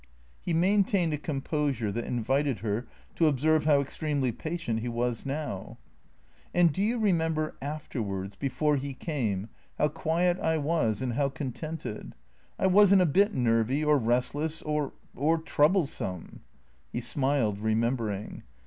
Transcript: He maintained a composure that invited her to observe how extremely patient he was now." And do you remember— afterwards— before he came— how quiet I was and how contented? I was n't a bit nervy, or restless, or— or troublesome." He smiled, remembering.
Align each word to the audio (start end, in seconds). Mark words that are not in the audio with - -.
He 0.39 0.51
maintained 0.51 1.13
a 1.13 1.17
composure 1.19 1.91
that 1.91 2.05
invited 2.05 2.61
her 2.61 2.87
to 3.13 3.27
observe 3.27 3.65
how 3.65 3.81
extremely 3.81 4.31
patient 4.31 4.79
he 4.79 4.87
was 4.87 5.27
now." 5.27 5.77
And 6.55 6.73
do 6.73 6.81
you 6.81 6.97
remember— 6.97 7.55
afterwards— 7.61 8.35
before 8.49 8.77
he 8.77 8.95
came— 8.95 9.49
how 9.77 9.89
quiet 9.89 10.39
I 10.39 10.57
was 10.57 11.03
and 11.03 11.13
how 11.13 11.29
contented? 11.29 12.15
I 12.57 12.65
was 12.65 12.91
n't 12.91 12.99
a 12.99 13.05
bit 13.05 13.35
nervy, 13.35 13.83
or 13.83 13.99
restless, 13.99 14.63
or— 14.63 14.93
or 15.15 15.37
troublesome." 15.37 16.39
He 16.91 16.99
smiled, 16.99 17.59
remembering. 17.59 18.41